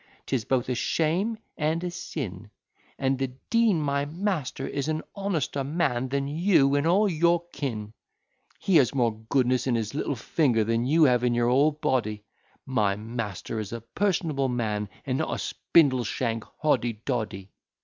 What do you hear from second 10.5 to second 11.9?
than you have in your whole